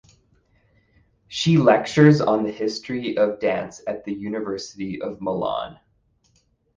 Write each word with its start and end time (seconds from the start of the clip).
She 1.27 1.57
lectures 1.59 2.21
on 2.21 2.43
the 2.43 2.49
history 2.51 3.15
of 3.19 3.39
dance 3.39 3.83
at 3.85 4.03
the 4.03 4.11
University 4.11 4.99
of 4.99 5.21
Milan. 5.21 5.79